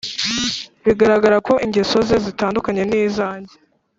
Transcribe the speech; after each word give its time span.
bigaragara 0.85 1.37
ko 1.47 1.53
ingeso 1.65 1.97
ze 2.07 2.17
zitandukanye 2.25 2.83
nizange. 2.89 3.53